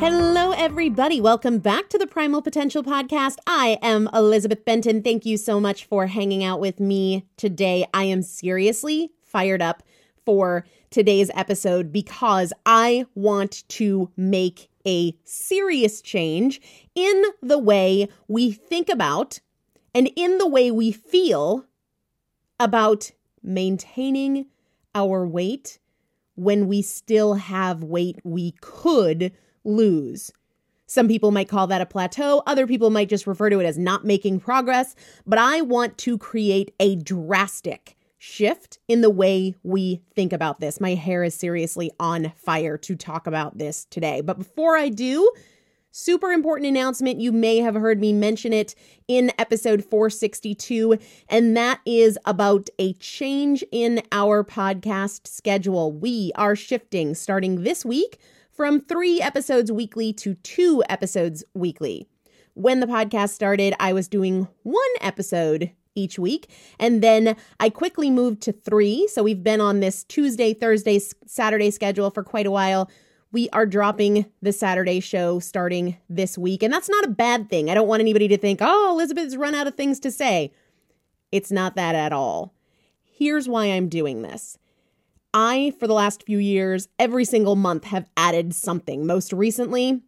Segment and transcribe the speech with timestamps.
[0.00, 1.20] Hello, everybody.
[1.20, 3.38] Welcome back to the Primal Potential Podcast.
[3.48, 5.02] I am Elizabeth Benton.
[5.02, 7.84] Thank you so much for hanging out with me today.
[7.92, 9.82] I am seriously fired up
[10.24, 16.60] for today's episode because I want to make a serious change
[16.94, 19.40] in the way we think about
[19.92, 21.66] and in the way we feel
[22.60, 23.10] about
[23.42, 24.46] maintaining
[24.94, 25.80] our weight
[26.36, 29.32] when we still have weight we could
[29.68, 30.32] lose.
[30.86, 32.42] Some people might call that a plateau.
[32.46, 34.94] Other people might just refer to it as not making progress.
[35.26, 40.80] But I want to create a drastic shift in the way we think about this.
[40.80, 44.22] My hair is seriously on fire to talk about this today.
[44.22, 45.30] But before I do,
[45.90, 47.18] Super important announcement.
[47.18, 48.74] You may have heard me mention it
[49.08, 50.98] in episode 462,
[51.28, 55.90] and that is about a change in our podcast schedule.
[55.90, 58.20] We are shifting starting this week
[58.58, 62.08] from three episodes weekly to two episodes weekly.
[62.54, 66.50] When the podcast started, I was doing one episode each week.
[66.76, 69.06] And then I quickly moved to three.
[69.12, 72.90] So we've been on this Tuesday, Thursday, Saturday schedule for quite a while
[73.30, 76.62] we are dropping the Saturday show starting this week.
[76.62, 77.70] And that's not a bad thing.
[77.70, 80.50] I don't want anybody to think, oh, Elizabeth's run out of things to say.
[81.30, 82.54] It's not that at all.
[83.04, 84.58] Here's why I'm doing this.
[85.34, 89.06] I, for the last few years, every single month have added something.
[89.06, 90.02] Most recently,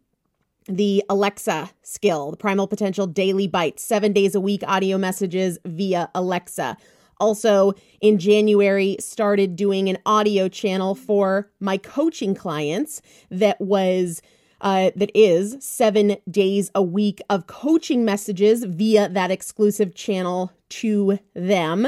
[0.67, 6.09] the Alexa skill, the Primal Potential Daily Bite, seven days a week audio messages via
[6.15, 6.77] Alexa
[7.21, 14.21] also in January started doing an audio channel for my coaching clients that was
[14.61, 21.17] uh, that is seven days a week of coaching messages via that exclusive channel to
[21.33, 21.87] them.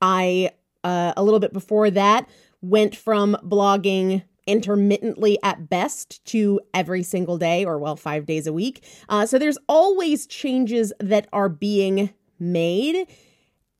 [0.00, 0.50] I
[0.84, 2.28] uh, a little bit before that
[2.64, 8.52] went from blogging intermittently at best to every single day or well five days a
[8.52, 13.06] week uh, so there's always changes that are being made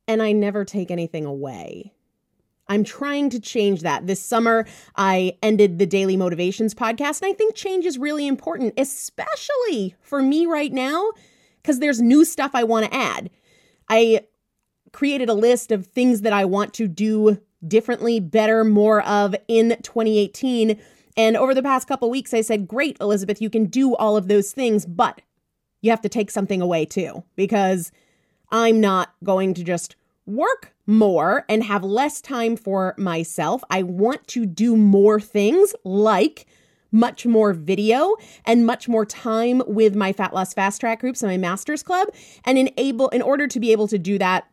[0.06, 1.92] and I never take anything away.
[2.68, 4.06] I'm trying to change that.
[4.06, 4.66] This summer,
[4.96, 10.22] I ended the Daily Motivations podcast, and I think change is really important, especially for
[10.22, 11.12] me right now,
[11.62, 13.28] because there's new stuff I want to add.
[13.88, 14.22] I
[14.92, 19.76] created a list of things that I want to do differently, better, more of in
[19.82, 20.80] 2018.
[21.16, 24.28] And over the past couple weeks, I said, Great, Elizabeth, you can do all of
[24.28, 25.20] those things, but
[25.80, 27.92] you have to take something away too, because
[28.50, 29.96] I'm not going to just
[30.26, 33.62] work more and have less time for myself.
[33.70, 36.46] I want to do more things like
[36.90, 38.14] much more video
[38.46, 42.08] and much more time with my fat loss fast track groups and my masters club
[42.44, 44.46] and enable in order to be able to do that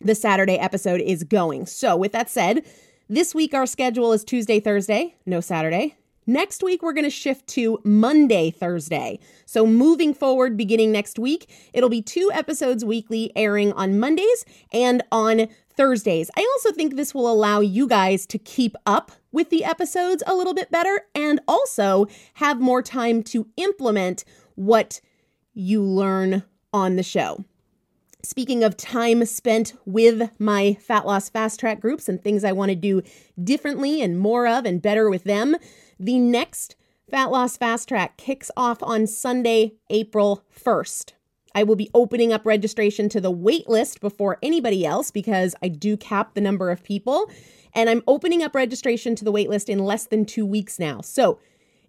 [0.00, 1.66] the Saturday episode is going.
[1.66, 2.64] So with that said,
[3.08, 5.96] this week our schedule is Tuesday, Thursday, no Saturday.
[6.28, 9.18] Next week, we're going to shift to Monday, Thursday.
[9.46, 15.02] So, moving forward, beginning next week, it'll be two episodes weekly airing on Mondays and
[15.10, 16.30] on Thursdays.
[16.36, 20.34] I also think this will allow you guys to keep up with the episodes a
[20.34, 25.00] little bit better and also have more time to implement what
[25.54, 26.42] you learn
[26.74, 27.42] on the show.
[28.24, 32.70] Speaking of time spent with my fat loss fast track groups and things I want
[32.70, 33.02] to do
[33.42, 35.56] differently and more of and better with them,
[36.00, 36.74] the next
[37.08, 41.12] Fat Loss Fast Track kicks off on Sunday, April 1st.
[41.54, 45.68] I will be opening up registration to the wait list before anybody else because I
[45.68, 47.30] do cap the number of people.
[47.72, 51.00] And I'm opening up registration to the wait list in less than two weeks now.
[51.00, 51.38] So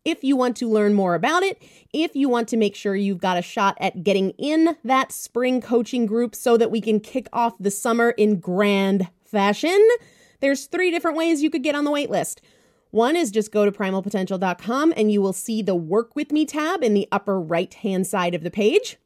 [0.10, 1.62] if you want to learn more about it,
[1.94, 5.62] if you want to make sure you've got a shot at getting in that spring
[5.62, 9.88] coaching group so that we can kick off the summer in grand fashion,
[10.40, 12.42] there's three different ways you could get on the wait list.
[12.92, 16.84] One is just go to primalpotential.com and you will see the Work With Me tab
[16.84, 18.98] in the upper right hand side of the page.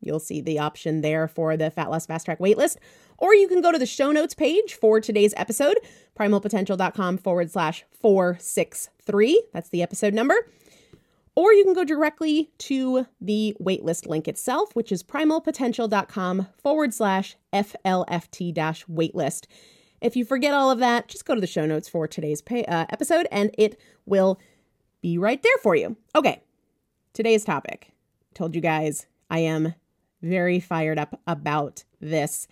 [0.00, 2.76] You'll see the option there for the Fat Loss Fast Track waitlist.
[3.18, 5.78] Or you can go to the show notes page for today's episode,
[6.18, 9.42] primalpotential.com forward slash 463.
[9.52, 10.48] That's the episode number.
[11.36, 17.36] Or you can go directly to the waitlist link itself, which is primalpotential.com forward slash
[17.52, 19.46] FLFT dash waitlist.
[20.00, 22.64] If you forget all of that, just go to the show notes for today's pay,
[22.66, 24.38] uh, episode and it will
[25.00, 25.96] be right there for you.
[26.14, 26.42] Okay,
[27.14, 27.90] today's topic.
[28.34, 29.74] Told you guys I am
[30.22, 32.46] very fired up about this.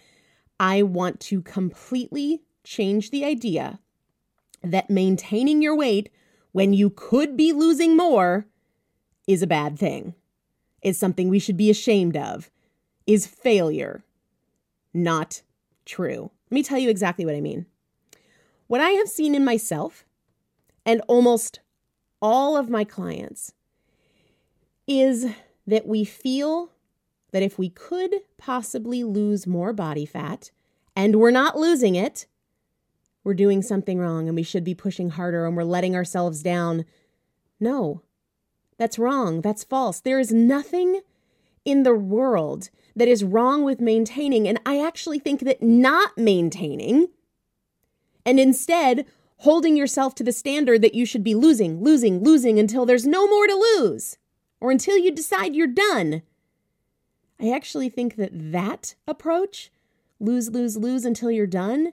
[0.63, 3.81] I want to completely change the idea
[4.63, 6.09] that maintaining your weight
[6.53, 8.47] when you could be losing more
[9.27, 10.15] is a bad thing,
[10.81, 12.49] is something we should be ashamed of,
[13.09, 14.05] is failure.
[14.95, 15.43] Not
[15.85, 16.31] true.
[16.49, 17.67] Let me tell you exactly what I mean.
[18.69, 20.05] What I have seen in myself
[20.87, 21.59] and almost
[22.21, 23.53] all of my clients
[24.87, 25.27] is
[25.67, 26.71] that we feel
[27.33, 30.51] that if we could possibly lose more body fat
[30.95, 32.27] and we're not losing it,
[33.25, 36.85] we're doing something wrong and we should be pushing harder and we're letting ourselves down.
[37.59, 38.03] No,
[38.79, 39.41] that's wrong.
[39.41, 40.01] That's false.
[40.01, 41.01] There is nothing
[41.65, 44.49] in the world that is wrong with maintaining.
[44.49, 47.09] And I actually think that not maintaining
[48.27, 49.07] and instead
[49.39, 53.27] holding yourself to the standard that you should be losing, losing, losing until there's no
[53.27, 54.19] more to lose
[54.61, 56.23] or until you decide you're done.
[57.43, 59.73] I actually think that that approach,
[60.21, 61.93] lose, lose, lose until you're done,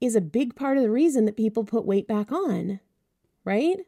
[0.00, 2.80] is a big part of the reason that people put weight back on,
[3.44, 3.78] right?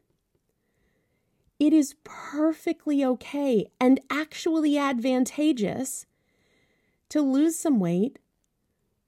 [1.59, 6.05] It is perfectly okay and actually advantageous
[7.09, 8.19] to lose some weight,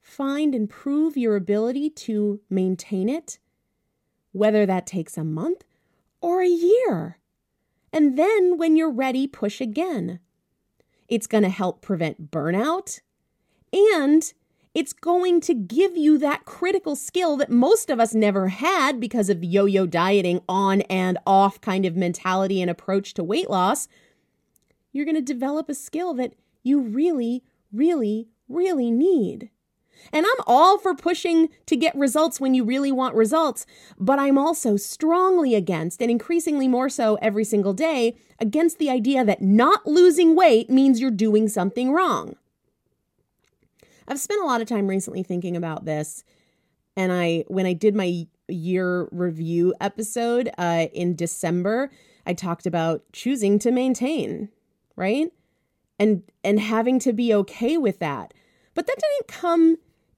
[0.02, 3.40] find and prove your ability to maintain it,
[4.34, 5.64] whether that takes a month
[6.20, 7.18] or a year.
[7.94, 10.20] And then when you're ready, push again.
[11.08, 13.00] It's going to help prevent burnout
[13.72, 14.34] and
[14.76, 19.30] it's going to give you that critical skill that most of us never had because
[19.30, 23.88] of yo yo dieting, on and off kind of mentality and approach to weight loss.
[24.92, 29.50] You're going to develop a skill that you really, really, really need.
[30.12, 33.66] And I'm all for pushing to get results when you really want results,
[33.98, 39.26] but I'm also strongly against, and increasingly more so every single day, against the idea
[39.26, 42.36] that not losing weight means you're doing something wrong.
[44.08, 46.24] I've spent a lot of time recently thinking about this.
[46.96, 51.92] And I, when I did my year review episode uh, in December,
[52.26, 54.50] I talked about choosing to maintain,
[54.96, 55.32] right?
[56.00, 58.34] And and having to be okay with that.
[58.76, 59.78] But that didn't come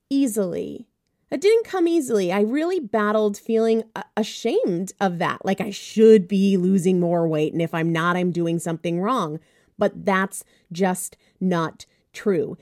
[0.09, 0.87] easily.
[1.31, 2.31] It didn't come easily.
[2.31, 5.45] I really battled feeling uh, ashamed of that.
[5.45, 7.53] Like I should be losing more weight.
[7.53, 9.39] And if I'm not, I'm doing something wrong.
[9.77, 12.57] But that's just not true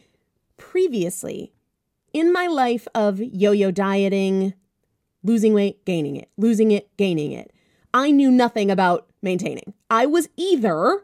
[0.57, 1.51] previously
[2.15, 4.53] in my life of yo yo dieting,
[5.21, 7.51] losing weight, gaining it, losing it, gaining it,
[7.93, 9.73] I knew nothing about maintaining.
[9.89, 11.03] I was either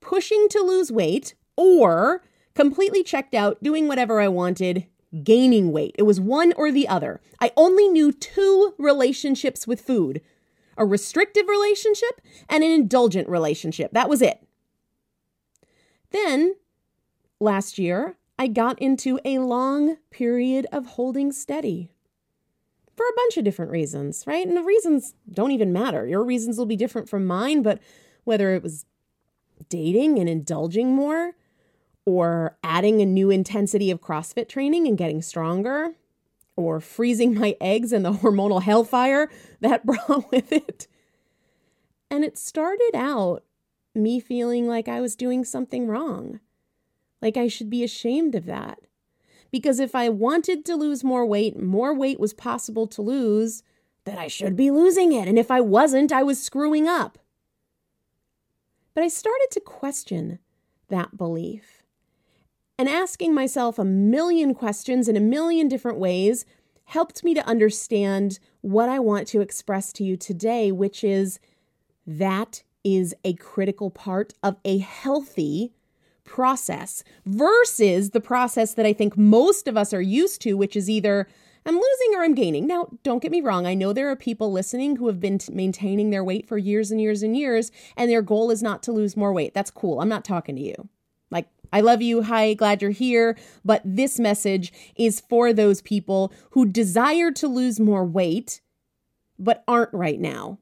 [0.00, 2.22] pushing to lose weight or
[2.54, 4.86] completely checked out, doing whatever I wanted,
[5.22, 5.94] gaining weight.
[5.98, 7.20] It was one or the other.
[7.40, 10.20] I only knew two relationships with food
[10.78, 13.92] a restrictive relationship and an indulgent relationship.
[13.92, 14.42] That was it.
[16.10, 16.54] Then
[17.40, 21.90] last year, I got into a long period of holding steady
[22.96, 24.46] for a bunch of different reasons, right?
[24.46, 26.06] And the reasons don't even matter.
[26.06, 27.80] Your reasons will be different from mine, but
[28.24, 28.86] whether it was
[29.68, 31.32] dating and indulging more,
[32.04, 35.92] or adding a new intensity of CrossFit training and getting stronger,
[36.56, 39.30] or freezing my eggs and the hormonal hellfire
[39.60, 40.86] that brought with it.
[42.10, 43.44] And it started out
[43.94, 46.40] me feeling like I was doing something wrong.
[47.20, 48.80] Like I should be ashamed of that.
[49.50, 53.62] Because if I wanted to lose more weight, more weight was possible to lose,
[54.04, 55.28] then I should be losing it.
[55.28, 57.18] And if I wasn't, I was screwing up.
[58.94, 60.38] But I started to question
[60.88, 61.81] that belief.
[62.82, 66.44] And asking myself a million questions in a million different ways
[66.86, 71.38] helped me to understand what I want to express to you today, which is
[72.08, 75.70] that is a critical part of a healthy
[76.24, 80.90] process versus the process that I think most of us are used to, which is
[80.90, 81.28] either
[81.64, 82.66] I'm losing or I'm gaining.
[82.66, 83.64] Now, don't get me wrong.
[83.64, 86.90] I know there are people listening who have been t- maintaining their weight for years
[86.90, 89.54] and years and years, and their goal is not to lose more weight.
[89.54, 90.00] That's cool.
[90.00, 90.88] I'm not talking to you.
[91.72, 92.22] I love you.
[92.22, 93.36] Hi, glad you're here.
[93.64, 98.60] But this message is for those people who desire to lose more weight,
[99.38, 100.58] but aren't right now.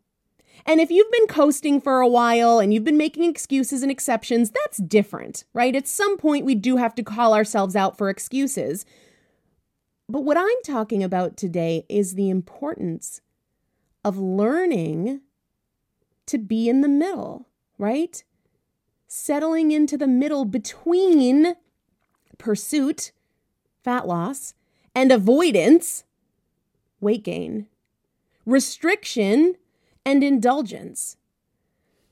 [0.66, 4.50] And if you've been coasting for a while and you've been making excuses and exceptions,
[4.50, 5.74] that's different, right?
[5.74, 8.84] At some point, we do have to call ourselves out for excuses.
[10.08, 13.20] But what I'm talking about today is the importance
[14.04, 15.20] of learning
[16.26, 17.48] to be in the middle,
[17.78, 18.22] right?
[19.12, 21.56] Settling into the middle between
[22.38, 23.10] pursuit,
[23.82, 24.54] fat loss,
[24.94, 26.04] and avoidance,
[27.00, 27.66] weight gain,
[28.46, 29.56] restriction,
[30.06, 31.16] and indulgence.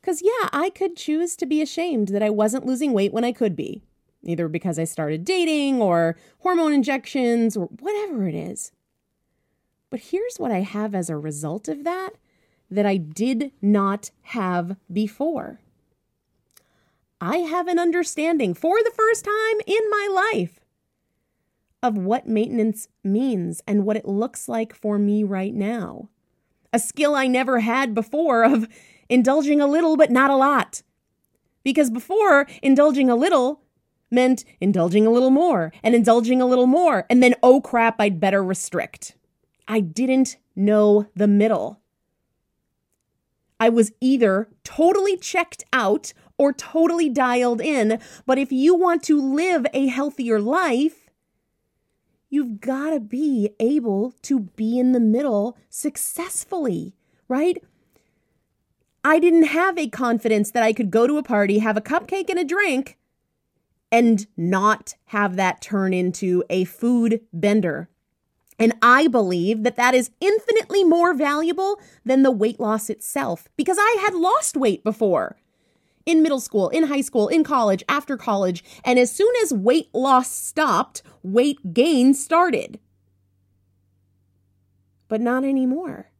[0.00, 3.30] Because, yeah, I could choose to be ashamed that I wasn't losing weight when I
[3.30, 3.80] could be,
[4.24, 8.72] either because I started dating or hormone injections or whatever it is.
[9.88, 12.14] But here's what I have as a result of that
[12.68, 15.60] that I did not have before.
[17.20, 20.60] I have an understanding for the first time in my life
[21.82, 26.08] of what maintenance means and what it looks like for me right now
[26.72, 28.68] a skill I never had before of
[29.08, 30.82] indulging a little but not a lot.
[31.64, 33.62] Because before, indulging a little
[34.10, 38.20] meant indulging a little more and indulging a little more, and then, oh crap, I'd
[38.20, 39.16] better restrict.
[39.66, 41.80] I didn't know the middle.
[43.60, 48.00] I was either totally checked out or totally dialed in.
[48.24, 51.10] But if you want to live a healthier life,
[52.30, 56.94] you've got to be able to be in the middle successfully,
[57.26, 57.62] right?
[59.04, 62.28] I didn't have a confidence that I could go to a party, have a cupcake
[62.28, 62.98] and a drink,
[63.90, 67.88] and not have that turn into a food bender.
[68.58, 73.78] And I believe that that is infinitely more valuable than the weight loss itself because
[73.80, 75.36] I had lost weight before
[76.08, 78.64] in middle school, in high school, in college, after college.
[78.82, 82.80] And as soon as weight loss stopped, weight gain started.
[85.06, 86.10] But not anymore.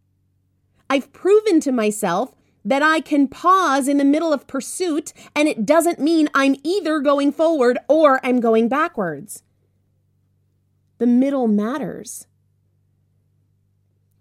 [0.90, 2.34] I've proven to myself
[2.66, 7.00] that I can pause in the middle of pursuit, and it doesn't mean I'm either
[7.00, 9.42] going forward or I'm going backwards.
[10.98, 12.26] The middle matters.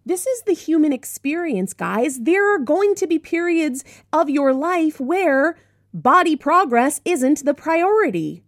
[0.07, 2.21] This is the human experience, guys.
[2.21, 3.83] There are going to be periods
[4.13, 5.57] of your life where
[5.93, 8.41] body progress isn't the priority.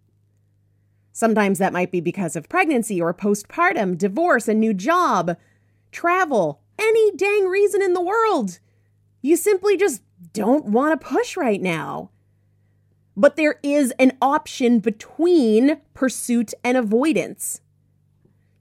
[1.12, 5.36] Sometimes that might be because of pregnancy or postpartum, divorce, a new job,
[5.92, 8.58] travel, any dang reason in the world.
[9.20, 10.00] You simply just
[10.32, 12.08] don't want to push right now.
[13.14, 17.60] But there is an option between pursuit and avoidance.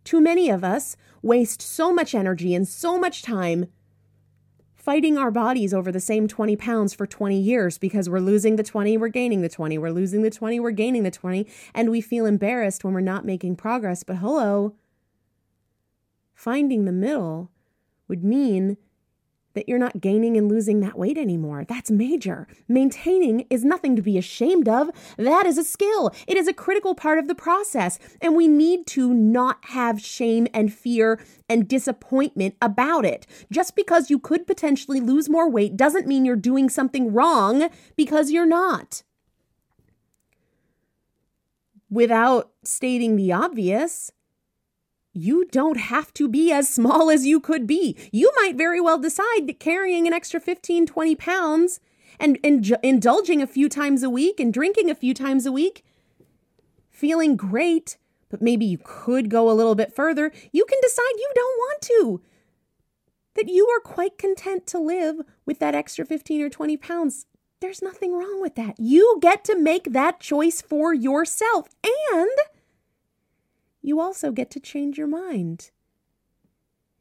[0.04, 3.68] Too many of us waste so much energy and so much time
[4.76, 8.64] fighting our bodies over the same 20 pounds for 20 years because we're losing the
[8.64, 11.46] 20, we're gaining the 20, we're losing the 20, we're gaining the 20,
[11.76, 14.04] and we feel embarrassed when we're not making progress.
[14.04, 14.76] But hello,
[16.34, 17.52] finding the middle
[18.08, 18.78] would mean
[19.54, 21.66] that you're not gaining and losing that weight anymore.
[21.68, 22.48] That's major.
[22.68, 24.90] Maintaining is nothing to be ashamed of.
[25.18, 26.12] That is a skill.
[26.28, 28.00] It is a critical part of the process.
[28.22, 33.26] And we need to not have shame and fear and disappointment about it.
[33.52, 38.32] Just because you could potentially lose more weight doesn't mean you're doing something wrong because
[38.32, 39.04] you're not.
[41.90, 44.12] Without stating the obvious,
[45.14, 47.98] you don't have to be as small as you could be.
[48.12, 51.80] You might very well decide that carrying an extra 15, 20 pounds
[52.20, 55.84] and, and indulging a few times a week and drinking a few times a week,
[56.92, 57.98] feeling great,
[58.30, 61.82] but maybe you could go a little bit further, you can decide you don't want
[61.82, 62.22] to.
[63.36, 67.26] That you are quite content to live with that extra 15 or 20 pounds.
[67.62, 68.76] There's nothing wrong with that.
[68.80, 71.70] You get to make that choice for yourself.
[72.12, 72.30] And
[73.82, 75.72] you also get to change your mind.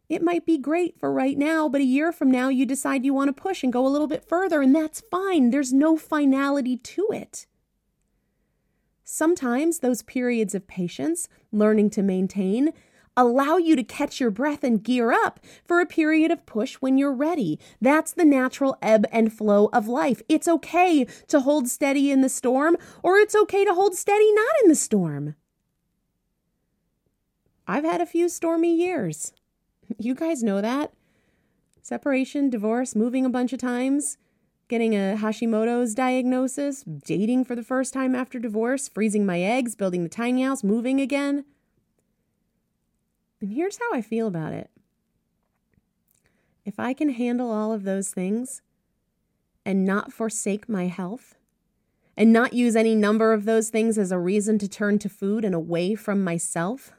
[0.08, 3.12] It might be great for right now, but a year from now, you decide you
[3.12, 5.50] want to push and go a little bit further, and that's fine.
[5.50, 7.46] There's no finality to it.
[9.04, 12.72] Sometimes those periods of patience, learning to maintain,
[13.18, 16.96] allow you to catch your breath and gear up for a period of push when
[16.96, 17.58] you're ready.
[17.80, 20.22] That's the natural ebb and flow of life.
[20.28, 24.54] It's okay to hold steady in the storm, or it's okay to hold steady not
[24.62, 25.34] in the storm.
[27.70, 29.32] I've had a few stormy years.
[29.98, 30.92] You guys know that.
[31.80, 34.18] Separation, divorce, moving a bunch of times,
[34.68, 40.02] getting a Hashimoto's diagnosis, dating for the first time after divorce, freezing my eggs, building
[40.02, 41.46] the tiny house, moving again.
[43.40, 44.70] And here's how I feel about it.
[46.66, 48.60] If I can handle all of those things
[49.64, 51.36] and not forsake my health,
[52.14, 55.46] and not use any number of those things as a reason to turn to food
[55.46, 56.92] and away from myself,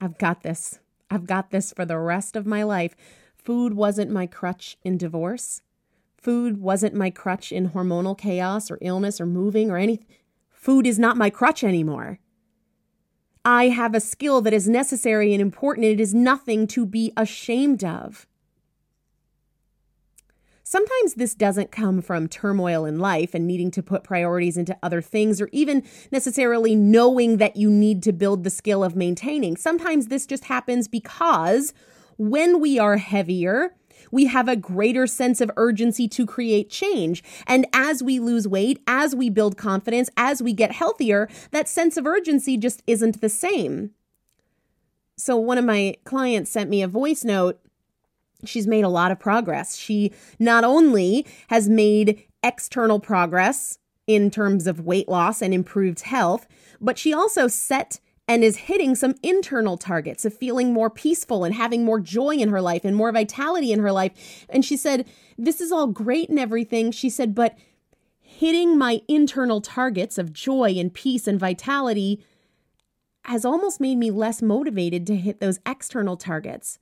[0.00, 0.80] I've got this.
[1.10, 2.96] I've got this for the rest of my life.
[3.36, 5.62] Food wasn't my crutch in divorce.
[6.16, 10.06] Food wasn't my crutch in hormonal chaos or illness or moving or anything.
[10.50, 12.18] Food is not my crutch anymore.
[13.44, 15.86] I have a skill that is necessary and important.
[15.86, 18.26] It is nothing to be ashamed of.
[20.68, 25.00] Sometimes this doesn't come from turmoil in life and needing to put priorities into other
[25.00, 29.56] things or even necessarily knowing that you need to build the skill of maintaining.
[29.56, 31.72] Sometimes this just happens because
[32.18, 33.76] when we are heavier,
[34.10, 37.22] we have a greater sense of urgency to create change.
[37.46, 41.96] And as we lose weight, as we build confidence, as we get healthier, that sense
[41.96, 43.92] of urgency just isn't the same.
[45.16, 47.60] So, one of my clients sent me a voice note
[48.44, 49.76] she's made a lot of progress.
[49.76, 56.46] She not only has made external progress in terms of weight loss and improved health,
[56.80, 61.54] but she also set and is hitting some internal targets of feeling more peaceful and
[61.54, 64.44] having more joy in her life and more vitality in her life.
[64.48, 65.06] And she said,
[65.38, 66.90] This is all great and everything.
[66.90, 67.56] She said, but
[68.20, 72.22] hitting my internal targets of joy and peace and vitality
[73.24, 76.78] has almost made me less motivated to hit those external targets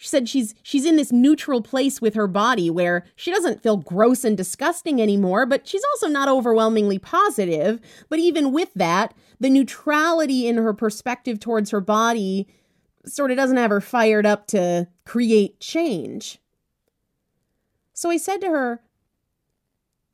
[0.00, 3.76] She said she's she's in this neutral place with her body where she doesn't feel
[3.76, 7.78] gross and disgusting anymore, but she's also not overwhelmingly positive.
[8.08, 12.48] But even with that, the neutrality in her perspective towards her body
[13.04, 16.38] sort of doesn't have her fired up to create change.
[17.92, 18.80] So I said to her,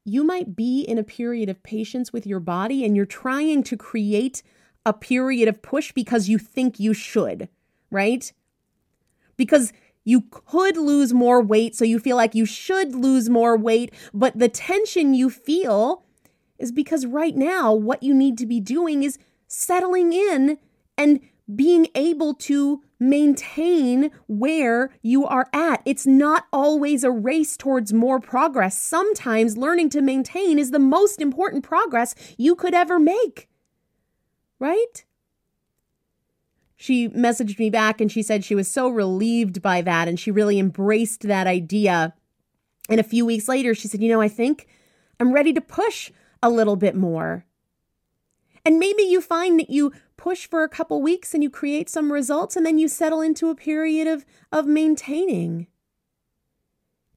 [0.05, 3.77] you might be in a period of patience with your body and you're trying to
[3.77, 4.43] create
[4.85, 7.49] a period of push because you think you should,
[7.93, 8.33] right?
[9.37, 9.73] Because
[10.05, 14.39] you could lose more weight, so you feel like you should lose more weight, but
[14.39, 16.05] the tension you feel
[16.59, 19.19] is because right now, what you need to be doing is
[19.49, 20.59] settling in
[20.97, 21.21] and
[21.55, 25.83] being able to maintain where you are at.
[25.85, 28.79] It's not always a race towards more progress.
[28.79, 33.49] Sometimes learning to maintain is the most important progress you could ever make.
[34.59, 35.05] Right?
[36.77, 40.31] She messaged me back and she said she was so relieved by that and she
[40.31, 42.15] really embraced that idea.
[42.91, 44.69] And a few weeks later, she said, You know, I think
[45.19, 46.13] I'm ready to push
[46.43, 47.47] a little bit more.
[48.65, 52.13] And maybe you find that you push for a couple weeks and you create some
[52.13, 55.69] results and then you settle into a period of, of maintaining.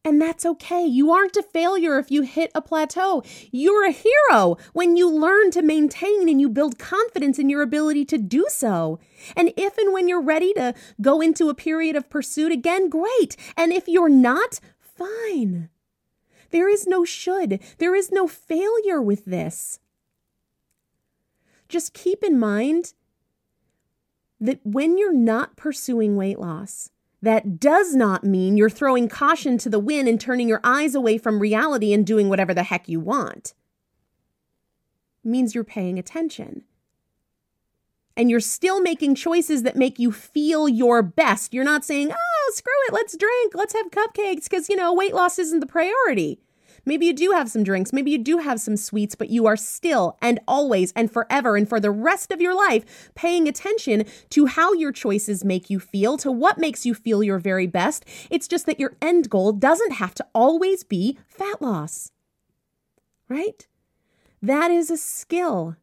[0.05, 0.85] And that's okay.
[0.85, 3.21] You aren't a failure if you hit a plateau.
[3.51, 8.05] You're a hero when you learn to maintain and you build confidence in your ability
[8.05, 8.99] to do so.
[9.35, 13.35] And if and when you're ready to go into a period of pursuit again, great.
[13.57, 15.69] And if you're not, fine.
[16.51, 19.79] There is no should, there is no failure with this
[21.69, 22.93] just keep in mind
[24.41, 26.89] that when you're not pursuing weight loss,
[27.21, 31.17] that does not mean you're throwing caution to the wind and turning your eyes away
[31.17, 33.53] from reality and doing whatever the heck you want.
[35.25, 36.63] It means you're paying attention.
[38.15, 41.53] And you're still making choices that make you feel your best.
[41.53, 45.13] You're not saying, oh, screw it, let's drink, let's have cupcakes, because, you know, weight
[45.13, 46.39] loss isn't the priority.
[46.85, 49.57] Maybe you do have some drinks, maybe you do have some sweets, but you are
[49.57, 54.45] still and always and forever and for the rest of your life paying attention to
[54.47, 58.05] how your choices make you feel, to what makes you feel your very best.
[58.29, 62.11] It's just that your end goal doesn't have to always be fat loss.
[63.27, 63.67] Right?
[64.41, 65.75] That is a skill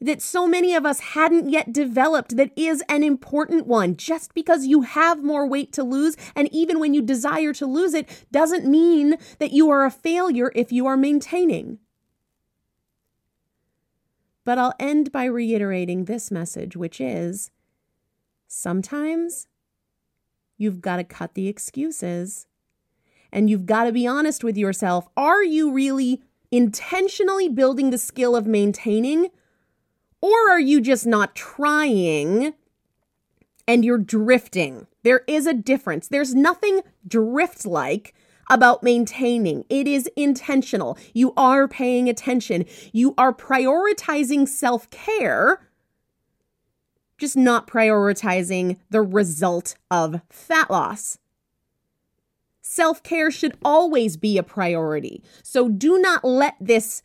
[0.00, 3.96] that so many of us hadn't yet developed that is an important one.
[3.96, 7.92] Just because you have more weight to lose, and even when you desire to lose
[7.92, 11.78] it, doesn't mean that you are a failure if you are maintaining.
[14.44, 17.50] But I'll end by reiterating this message, which is
[18.48, 19.46] sometimes
[20.56, 22.46] you've got to cut the excuses
[23.32, 25.08] and you've got to be honest with yourself.
[25.16, 29.28] Are you really intentionally building the skill of maintaining?
[30.20, 32.52] Or are you just not trying
[33.66, 34.86] and you're drifting?
[35.02, 36.08] There is a difference.
[36.08, 38.14] There's nothing drift like
[38.50, 39.64] about maintaining.
[39.70, 40.98] It is intentional.
[41.14, 42.66] You are paying attention.
[42.92, 45.66] You are prioritizing self care,
[47.16, 51.18] just not prioritizing the result of fat loss.
[52.60, 55.22] Self care should always be a priority.
[55.42, 57.02] So do not let this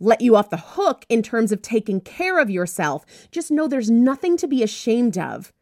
[0.00, 3.04] let you off the hook in terms of taking care of yourself.
[3.30, 5.52] Just know there's nothing to be ashamed of.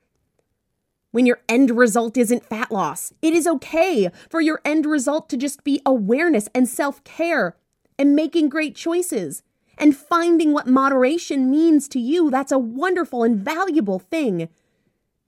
[1.11, 5.37] When your end result isn't fat loss, it is okay for your end result to
[5.37, 7.57] just be awareness and self care
[7.99, 9.43] and making great choices
[9.77, 12.31] and finding what moderation means to you.
[12.31, 14.49] That's a wonderful and valuable thing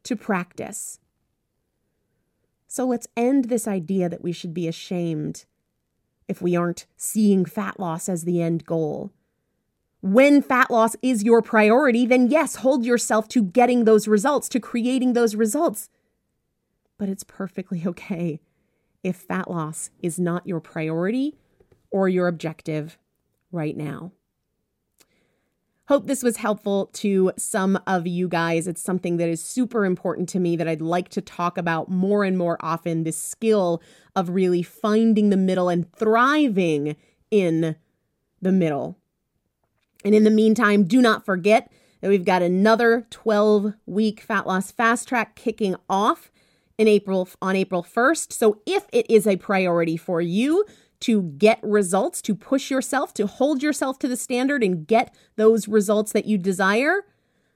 [0.04, 0.98] to practice.
[2.66, 5.44] So let's end this idea that we should be ashamed
[6.28, 9.12] if we aren't seeing fat loss as the end goal.
[10.00, 14.60] When fat loss is your priority, then yes, hold yourself to getting those results, to
[14.60, 15.88] creating those results.
[16.98, 18.40] But it's perfectly okay
[19.02, 21.36] if fat loss is not your priority
[21.90, 22.98] or your objective
[23.52, 24.12] right now.
[25.86, 28.66] Hope this was helpful to some of you guys.
[28.66, 32.24] It's something that is super important to me that I'd like to talk about more
[32.24, 33.82] and more often this skill
[34.16, 36.96] of really finding the middle and thriving
[37.30, 37.76] in
[38.40, 38.96] the middle.
[40.06, 41.70] And in the meantime, do not forget
[42.00, 46.30] that we've got another 12 week fat loss fast track kicking off
[46.78, 48.32] in April on April 1st.
[48.32, 50.64] So if it is a priority for you,
[51.04, 55.68] to get results, to push yourself, to hold yourself to the standard and get those
[55.68, 57.04] results that you desire,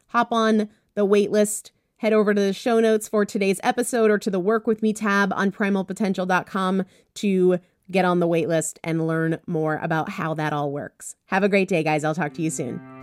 [0.09, 1.71] hop on the waitlist.
[1.97, 4.93] Head over to the show notes for today's episode or to the Work With Me
[4.93, 6.85] tab on primalpotential.com
[7.15, 7.59] to
[7.91, 11.17] get on the waitlist and learn more about how that all works.
[11.27, 12.05] Have a great day, guys.
[12.05, 12.98] I'll talk to you soon.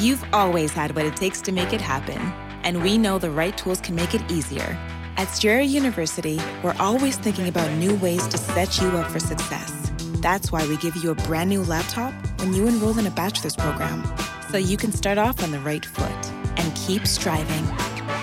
[0.00, 2.16] You've always had what it takes to make it happen,
[2.64, 4.78] and we know the right tools can make it easier.
[5.18, 9.92] At Strayer University, we're always thinking about new ways to set you up for success.
[10.22, 13.54] That's why we give you a brand new laptop when you enroll in a bachelor's
[13.54, 14.02] program,
[14.48, 17.66] so you can start off on the right foot and keep striving.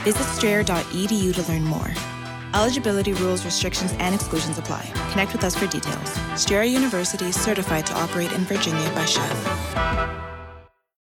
[0.03, 1.93] Visit strayer.edu to learn more.
[2.55, 4.89] Eligibility rules, restrictions, and exclusions apply.
[5.11, 6.11] Connect with us for details.
[6.41, 10.26] Strayer University is certified to operate in Virginia by SCHEV.